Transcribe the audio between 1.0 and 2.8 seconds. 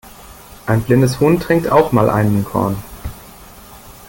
Huhn trinkt auch mal einen Korn.